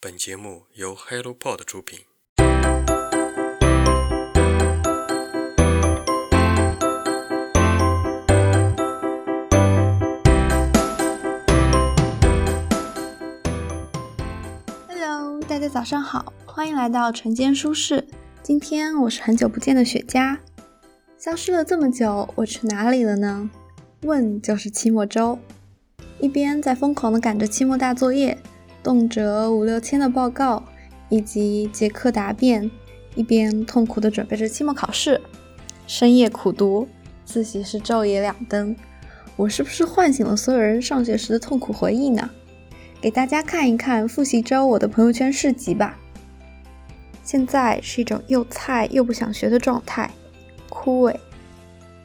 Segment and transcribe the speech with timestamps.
[0.00, 1.98] 本节目由 HelloPod 出品。
[14.86, 18.06] Hello，大家早上好，欢迎来到晨间书室。
[18.40, 20.38] 今天我是很久不见的雪茄。
[21.18, 23.50] 消失了这么久，我去哪里了呢？
[24.02, 25.40] 问就是期末周，
[26.20, 28.38] 一边在疯狂的赶着期末大作业，
[28.88, 30.64] 动辄五六千的报告
[31.10, 32.70] 以及结课答辩，
[33.14, 35.20] 一边痛苦的准备着期末考试，
[35.86, 36.88] 深夜苦读，
[37.26, 38.74] 自习室昼夜两灯。
[39.36, 42.30] 我是不是唤醒了所有人上学时的痛苦回忆呢？
[42.98, 45.98] 给大家看一看复习周我的朋友圈市集吧。
[47.22, 50.10] 现在是一种又菜又不想学的状态，
[50.70, 51.14] 枯萎。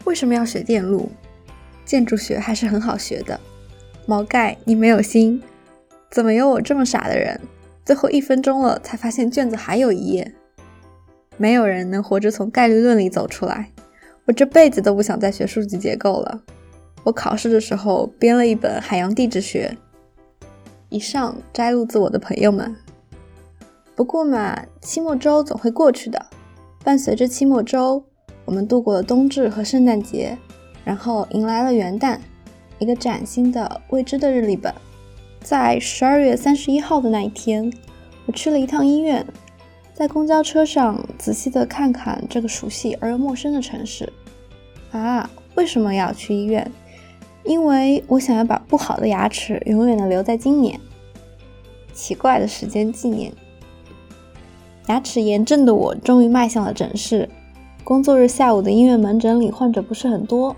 [0.03, 1.09] 为什么要学电路？
[1.85, 3.39] 建筑学还是很好学的。
[4.05, 5.41] 毛概，你没有心？
[6.13, 7.41] 怎么有我这么傻的人？
[7.83, 10.31] 最后一分钟了才发现卷子还有一页。
[11.37, 13.71] 没有人能活着从概率论里走出来。
[14.25, 16.39] 我这辈子都不想再学数据结构了。
[17.03, 19.75] 我考试的时候编了一本海洋地质学。
[20.89, 22.75] 以上摘录自我的朋友们。
[23.95, 26.23] 不过嘛，期末周总会过去的。
[26.83, 28.03] 伴随着期末周，
[28.45, 30.37] 我们度过了冬至和圣诞节，
[30.85, 32.19] 然后迎来了元旦，
[32.77, 34.71] 一个崭新的未知的日历本。
[35.43, 37.71] 在十二月三十一号的那一天，
[38.25, 39.25] 我去了一趟医院，
[39.93, 44.11] 在公交车上仔细的看看这个熟悉而又陌生的城市。
[44.91, 46.71] 啊，为什么要去医院？
[47.43, 50.79] 因为我想要把不好的牙齿永远的留在今年。
[51.93, 53.33] 奇怪的时间纪念。
[54.87, 57.29] 牙齿炎症的我终于迈向了诊室。
[57.83, 60.55] 工作日下午的医院门诊里患者不是很多，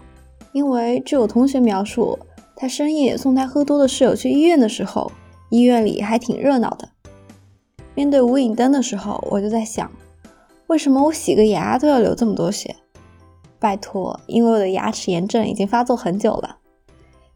[0.52, 2.19] 因为据我同学描述，
[2.56, 5.11] 他深夜送他喝多的室友去医院的时候，
[5.50, 6.89] 医院里还挺热闹的。
[7.94, 9.92] 面对无影灯的时候，我就在想，
[10.67, 12.75] 为什么我洗个牙都要流这么多血？
[13.59, 16.57] 拜托，因为我的牙齿炎症已经发作很久了。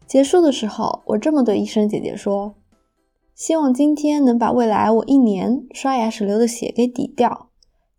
[0.08, 2.56] 结束的时候，我这么对医生姐姐说
[3.36, 7.50] ：“希望今天能把未来我一年刷牙时流的血给抵掉。”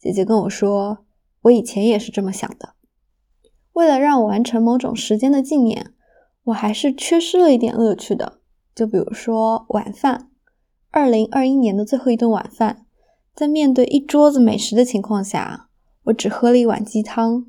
[0.01, 0.99] 姐姐跟我说
[1.43, 2.71] ：“我以前也是这么想的。”
[3.73, 5.93] 为了让我完成某种时间的纪念，
[6.45, 8.41] 我还是缺失了一点乐趣的。
[8.75, 10.31] 就比如说晚饭，
[10.91, 12.87] 二零二一年的最后一顿晚饭，
[13.35, 15.69] 在面对一桌子美食的情况下，
[16.05, 17.47] 我只喝了一碗鸡汤。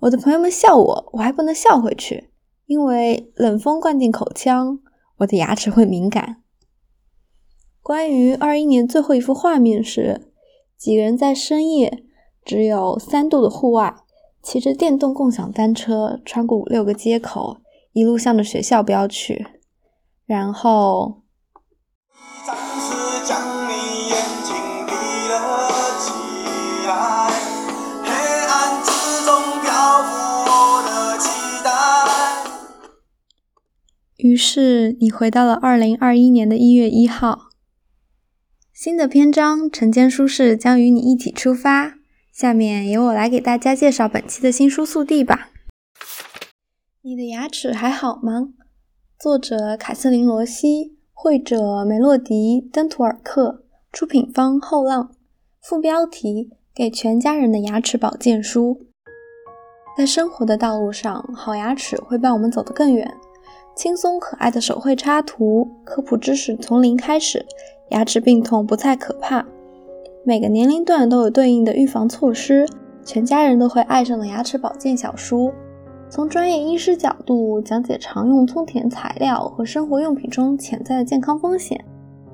[0.00, 2.30] 我的朋友们笑我，我还不能笑回去。
[2.66, 4.78] 因为冷风灌进口腔，
[5.18, 6.42] 我的牙齿会敏感。
[7.82, 10.32] 关于二一年最后一幅画面是
[10.78, 12.04] 几个人在深夜
[12.44, 13.94] 只有三度的户外，
[14.42, 17.58] 骑着电动共享单车穿过五六个街口，
[17.92, 19.46] 一路向着学校飙去，
[20.26, 21.22] 然后。
[34.16, 37.50] 于是你回到了二零二一年的一月一号，
[38.72, 41.96] 新的篇章晨间书室将与你一起出发。
[42.32, 45.51] 下面由我来给大家介绍本期的新书速递吧。
[47.04, 48.50] 你的牙齿还好吗？
[49.18, 55.10] 作者凯瑟琳·罗西，绘者梅洛迪·登图尔克，出品方后浪。
[55.60, 58.86] 副标题：给全家人的牙齿保健书。
[59.98, 63.12] 在生活的道路上，好牙齿会伴我们走得更远。
[63.74, 67.44] 轻松可爱的手绘插图，科普知识从零开始，
[67.90, 69.44] 牙齿病痛不再可怕。
[70.24, 72.64] 每个年龄段都有对应的预防措施，
[73.04, 75.52] 全家人都会爱上的牙齿保健小书。
[76.14, 81.82] 从专业医师角度讲解常用充填材料和生活用品中潜在的健康风险，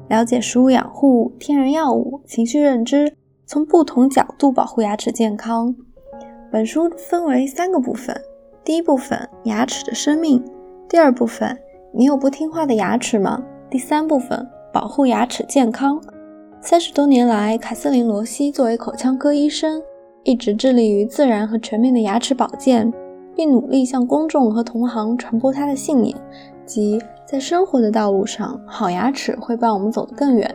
[0.09, 3.15] 了解食物养护、天然药物、情绪认知，
[3.47, 5.73] 从不同角度保护牙齿健康。
[6.51, 8.21] 本书分为三个部分，
[8.65, 10.45] 第一部分牙齿的生命。
[10.89, 11.57] 第二部分，
[11.95, 13.41] 你有不听话的牙齿吗？
[13.71, 16.03] 第三部分，保护牙齿健康。
[16.61, 19.81] 三十多年来，凯瑟琳·罗西作为口腔科医生，
[20.25, 22.93] 一直致力于自然和全面的牙齿保健，
[23.39, 26.13] 并努力向公众和同行传播他的信念，
[26.67, 30.53] 即在生活的道路上，好牙齿会伴我们走得更远。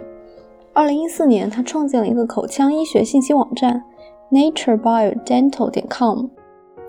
[0.74, 3.82] 二零一四年，他创建了一个口腔医学信息网站
[4.30, 6.26] ，naturebiodental 点 com。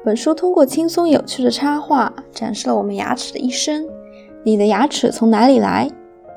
[0.05, 3.87] 本书通过轻松有趣的插画，展示了我们牙齿的一生。
[4.43, 5.89] 你的牙齿从哪里来？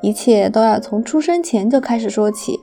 [0.02, 2.56] 一切都要从出生前就开始说起。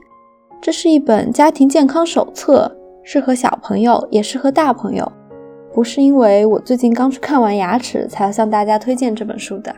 [0.62, 5.12] 这是一本家庭健康手册，适合小朋友，也适合大朋友。
[5.76, 9.76] 不是因为我最近刚去看完牙齿，才要向大家推荐这本书的。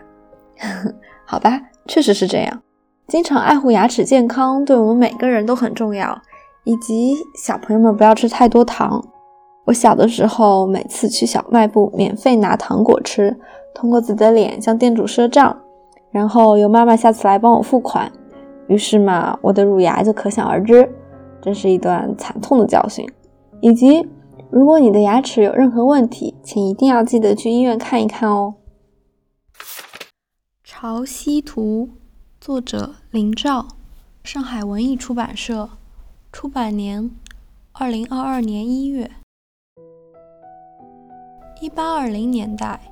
[1.27, 2.63] 好吧，确实是这样。
[3.09, 6.17] 经常爱护牙齿健康，对我们每个人都很重要。
[6.63, 9.05] 以及小朋友们不要吃太多糖。
[9.65, 13.37] 我小的时候，每次去小卖部免费拿糖果吃，
[13.75, 15.59] 通过自己的脸向店主赊账，
[16.13, 18.09] 然后由妈妈下次来帮我付款。
[18.69, 20.89] 于是嘛，我的乳牙就可想而知，
[21.43, 23.05] 真是一段惨痛的教训。
[23.61, 24.09] 以及，
[24.51, 28.55] 如果你的牙齿有任何问题，请一定要记得去医院看一看哦。
[30.65, 31.91] 《潮汐图》
[32.41, 33.69] 作者林兆，
[34.25, 35.69] 上海文艺出版社。
[36.33, 37.11] 出版年：
[37.73, 39.11] 二零二二年一月。
[41.61, 42.91] 一八二零年代，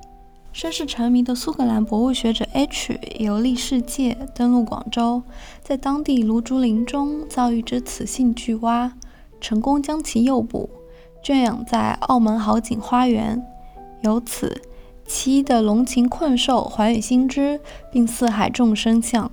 [0.51, 5.23] 身世成谜的苏格兰博物学者 H 游历世界，登陆广州，
[5.63, 8.93] 在当地芦竹林中遭遇之雌性巨蛙，
[9.41, 10.69] 成功将其诱捕，
[11.27, 13.45] 圈养在澳门好景花园。
[13.99, 14.61] 由此，
[15.05, 17.59] 其的龙禽困兽还原新知，
[17.91, 19.29] 并四海众生相，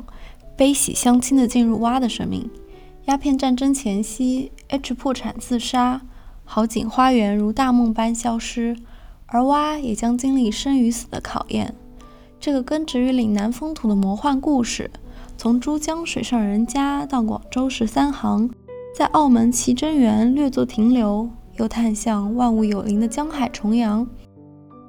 [0.56, 2.50] 悲喜相亲的进入蛙的生命。
[3.04, 6.00] 鸦片战争前夕，H 破产自杀，
[6.42, 8.76] 好景花园如大梦般消失，
[9.26, 11.76] 而蛙也将经历生与死的考验。
[12.40, 14.90] 这个根植于岭南风土的魔幻故事，
[15.36, 18.50] 从珠江水上人家到广州十三行，
[18.98, 24.06] 在澳门奇珍园略作停留，又探向万物有灵的江海重洋，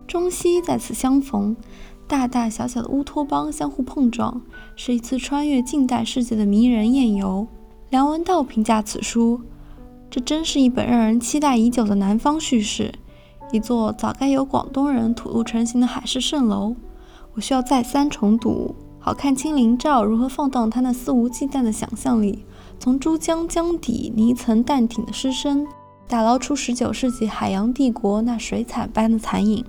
[0.07, 1.55] 中西在此相逢，
[2.07, 4.41] 大大小小的乌托邦相互碰撞，
[4.75, 7.47] 是一次穿越近代世界的迷人艳游。
[7.89, 9.41] 梁文道评价此书
[10.09, 12.93] ：“这真是一本让人期待已久的南方叙事，
[13.51, 16.75] 一座早该由广东人吐露成型的海市蜃楼。
[17.35, 22.43] 我需要再三重读，好看清林照如何放荡他那肆无忌惮的想象力，
[22.79, 25.67] 从珠江江底泥层淡挺的尸身，
[26.07, 29.63] 打捞出19世纪海洋帝国那水彩般的残影。”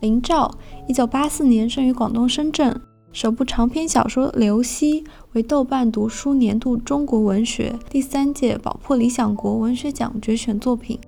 [0.00, 0.50] 林兆
[0.88, 2.80] ，1984年生于广东深圳。
[3.12, 5.02] 首部长篇小说《刘希》
[5.34, 10.98] 为豆瓣读书年度中国文学第三届宝珀理想国文学奖决选作品。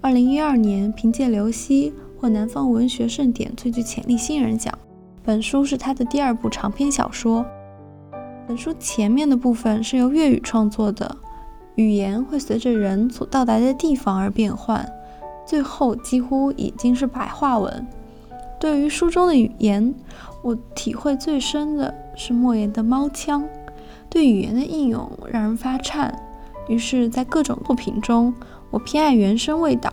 [0.00, 1.90] 二零一二年，凭借《刘希》
[2.20, 4.76] 获南方文学盛典最具潜力新人奖。
[5.22, 7.46] 本书是他的第二部长篇小说。
[8.48, 11.16] 本书前面的部分是由粤语创作的，
[11.76, 14.86] 语言会随着人所到达的地方而变换，
[15.46, 17.86] 最后几乎已经是白话文。
[18.60, 19.94] 对于书中的语言，
[20.42, 23.42] 我体会最深的是莫言的猫腔，
[24.08, 26.16] 对语言的应用让人发颤。
[26.68, 28.32] 于是，在各种作品中，
[28.70, 29.92] 我偏爱原声味道。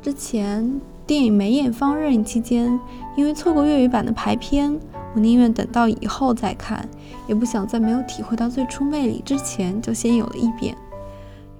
[0.00, 2.80] 之前电影梅艳芳热映期间，
[3.16, 4.72] 因为错过粤语版的排片，
[5.14, 6.88] 我宁愿等到以后再看，
[7.28, 10.74] 也不想在没有体会到最初魅力之前就先有了一遍。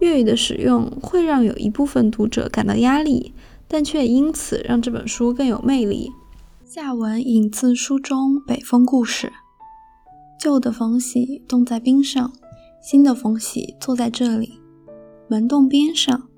[0.01, 3.35] 粤语的使用会让有一部分读者感到压力，
[3.69, 6.11] 但却因此让这本书更有魅力。
[6.65, 9.33] 下文引自书中北风故事。
[10.39, 12.33] 旧的冯喜冻在冰上，
[12.83, 14.55] 新的冯喜坐在这里，
[15.29, 16.29] 门洞边上，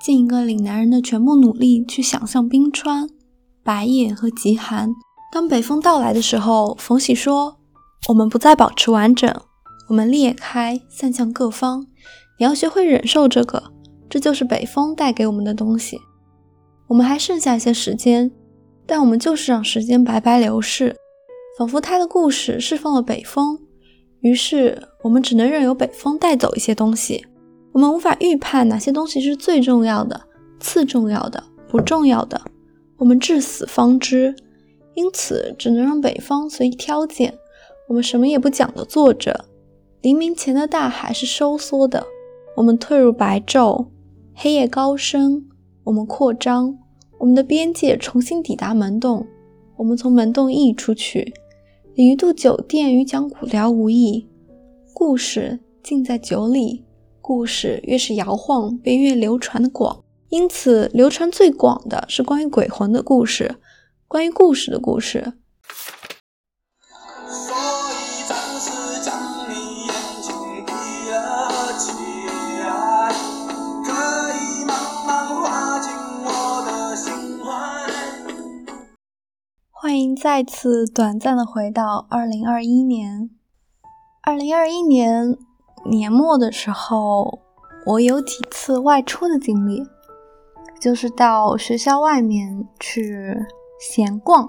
[0.00, 3.08] 尽一个岭南人的全部努力去想象冰川、
[3.64, 4.94] 白夜和极寒。
[5.32, 7.56] 当北风到来的时候，冯喜说
[8.08, 9.34] ：“我们不再保持完整，
[9.88, 11.86] 我们裂开，散向各方。
[12.42, 13.62] 你要学会忍受这个，
[14.10, 15.96] 这就是北风带给我们的东西。
[16.88, 18.32] 我们还剩下一些时间。”
[18.84, 20.96] 但我们就是让时间白白流逝，
[21.56, 23.56] 仿佛他的故事释放了北风，
[24.22, 27.24] 于是我们只能任由北风带走一些东西。
[27.70, 30.20] 我们无法预判哪些东西是最重要的、
[30.58, 32.40] 次重要的、不重要的。
[32.96, 34.34] 我们至死方知，
[34.94, 37.38] 因此只能让北方随意挑拣。
[37.86, 39.44] 我们什么也不讲的坐着，
[40.00, 42.04] 黎明前的大海是收缩的。
[42.54, 43.86] 我们退入白昼，
[44.34, 45.46] 黑夜高升，
[45.84, 46.76] 我们扩张。
[47.18, 49.26] 我们的边界重新抵达门洞，
[49.76, 51.32] 我们从门洞溢出去。
[51.94, 54.26] 鲤鱼渡酒店与讲古聊无异，
[54.92, 56.84] 故事尽在酒里。
[57.20, 63.54] 故事越是摇晃，便越流传的广，因此流传最广的是关于鬼魂的故事，
[64.08, 65.32] 关于故事的故事。
[79.82, 83.28] 欢迎再次短暂的回到二零二一年。
[84.22, 85.36] 二零二一年
[85.84, 87.40] 年末的时候，
[87.86, 89.82] 我有几次外出的经历，
[90.80, 93.36] 就是到学校外面去
[93.80, 94.48] 闲逛。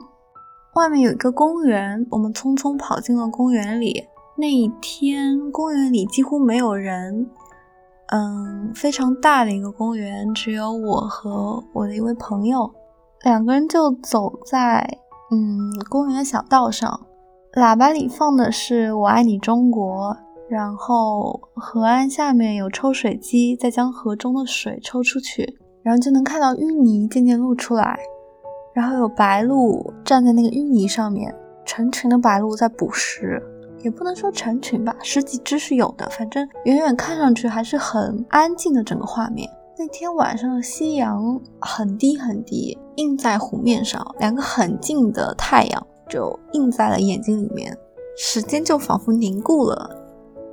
[0.76, 4.06] 外面有一个公园，我们匆匆跑进了公园里。
[4.38, 7.28] 那一天，公园里几乎没有人，
[8.10, 12.72] 嗯，非常大的一个公园，只有我和我的一位朋友，
[13.24, 15.00] 两个人就走在。
[15.34, 17.08] 嗯，公园小道上，
[17.54, 20.12] 喇叭里放的是《我爱你中国》，
[20.48, 27.98] 然后河岸下面有抽水机在将河中的水抽出去，然后就能看到淤泥渐渐露出来，
[28.76, 31.34] 然后有白鹭站在那个淤泥上面，
[31.66, 33.42] 成群的白鹭在捕食，
[33.84, 39.50] 也不能说成群吧，十几只是有的，反正远远看上去还是很安静的整个画面。
[39.76, 47.76] 那天晚上的夕阳很低很低，映在湖面上，两个很近的太阳就映在了眼睛里面，
[48.16, 49.90] 时间就仿佛凝固了，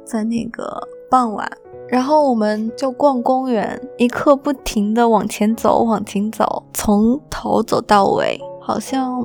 [0.07, 1.47] 在那个傍晚，
[1.87, 9.23] 然后我们就逛公园，一刻不停的往前走，往前走，从头走到尾，好像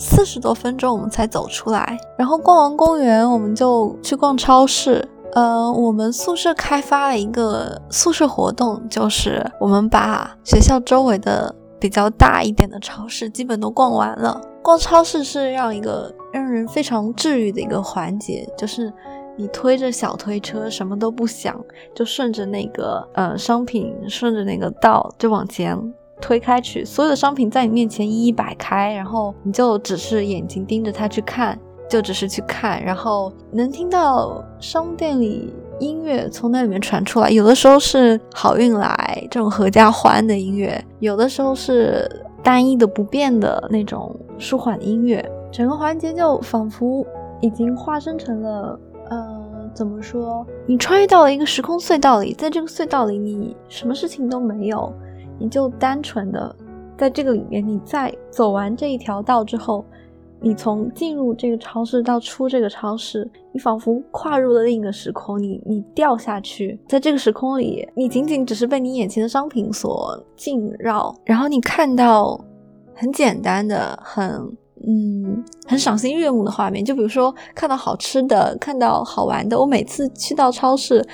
[0.00, 1.96] 四十多分钟我们才走出来。
[2.18, 5.08] 然后逛完公园，我们就去逛超市。
[5.34, 14.40] 呃，我们宿舍开发了一个宿舍活动，就是我们把学校周围的比较大一点的超市基本都逛完了。
[14.62, 18.92] 逛超市是让一个让人非常治愈的一个环节，就是
[19.36, 21.58] 你推着小推车，什么都不想，
[21.94, 25.78] 就顺着那个呃商品，顺着那个道就往前
[26.20, 31.58] 推开去，所有的商品在你面前一一摆开，然后你就只是眼睛盯着它去看。
[31.88, 37.30] 就只是去看，然后能听到商店里音乐从那里面传出来。
[37.30, 42.06] 有的时候是好运来这种合家欢的音乐，有的时候是
[42.42, 45.24] 单一的不变的那种舒缓音乐。
[45.50, 47.06] 整个环节就仿佛
[47.40, 48.78] 已经化身成了，
[49.08, 50.46] 呃，怎么说？
[50.66, 54.92] 你穿越到了一个时空隧道里，在这个隧道里，你什么事情都没有，
[55.38, 56.54] 你就单纯的
[56.98, 57.66] 在这个里面。
[57.66, 59.82] 你在走完这一条道之后。
[60.40, 72.38] 你从进入这个超市到出这个超市，你仿佛跨入了另一个时空，你你掉下去，在这个时空里，你仅仅只是被你眼前的商品所浸绕，然后你看到
[72.94, 74.30] 很简单的、很
[74.86, 79.58] 嗯很赏心悦目的画面，就比如说看到好吃的、看到好玩的。
[79.58, 81.04] 我每次去到超市，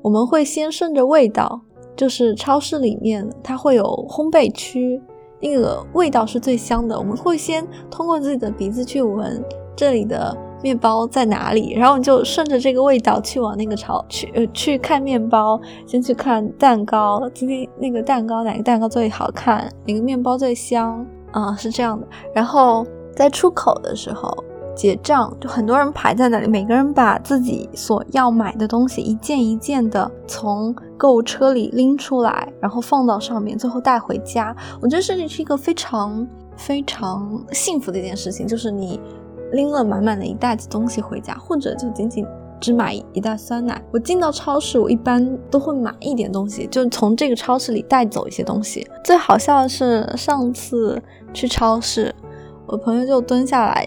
[0.00, 1.60] 我们会先顺着味道，
[1.94, 5.00] 就是超市里面它会有烘焙区。
[5.40, 9.42] 那个味道是最香的，我们会先通过自己的鼻子去闻
[9.74, 22.06] 这里的面包在哪里，然后你就顺着这个味道去往那个朝去呃去看面包，先去看蛋糕，今天那个蛋糕哪个蛋糕最好看，哪个面包最香啊，是这样的。
[22.34, 24.44] 然后在出口的时候。
[24.80, 34.56] 结账就很多人排在那里，每个人把自己所要买的东西一件一件的从购物车里拎出来，然后放到上面，最后带回家。
[34.80, 38.98] 我觉得这是一个非常非常幸福的一件事情，就是你
[39.52, 42.24] 拎了满满的一袋子东西回家，或者就仅仅
[42.58, 43.78] 只买一袋酸奶。
[43.92, 48.88] 我进到超市，我一般都会买一点东西，就从这个超市里带走一些东西。
[49.04, 51.02] 最好笑的是上次
[51.34, 52.14] 去超市，
[52.64, 53.86] 我朋友就蹲下来。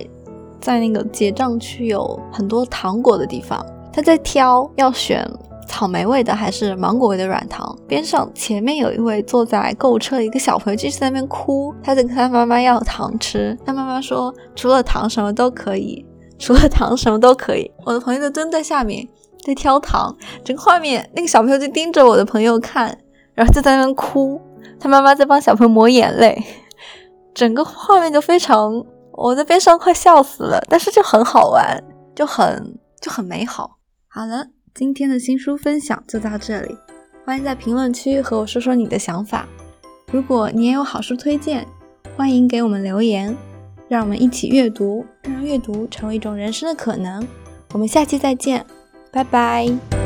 [0.63, 5.29] 在那个结账区有很多糖果的地方，他在挑要选
[5.67, 7.77] 草莓味的还是芒果味的软糖。
[7.85, 13.57] 边上前面有一位坐在购物车的一个小朋友，就在那边哭，他在跟他妈妈要糖吃。
[13.65, 16.05] 他妈妈说：“除了糖什么都可以，
[16.39, 19.05] 除了糖什么都可以。”我的朋友就蹲在下面
[19.45, 20.15] 在挑糖，
[20.45, 22.97] 整个画面那个小朋友就盯着我的朋友看，
[23.33, 24.39] 然后就在那边哭，
[24.79, 26.41] 他妈妈在帮小朋友抹眼泪，
[27.33, 28.81] 整个画面就非常。
[29.13, 31.83] 我在边上快笑死了，但是就很好玩，
[32.15, 33.77] 就很就很美好。
[34.07, 36.75] 好了，今天的新书分享就到这里，
[37.25, 39.47] 欢迎在评论区和我说说你的想法。
[40.11, 41.67] 如果你也有好书推荐，
[42.15, 43.35] 欢迎给我们留言，
[43.87, 47.27] 让我们一起阅读，让阅读成为一种人生的可能。
[47.73, 48.65] 我们下期再见，
[49.11, 50.02] 拜拜。